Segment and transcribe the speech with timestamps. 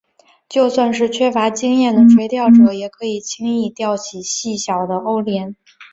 [0.49, 5.55] 就算是缺乏经验的垂钓者也可以轻易钓起细小的欧鲢。